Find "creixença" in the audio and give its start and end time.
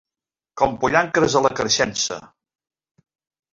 1.61-2.19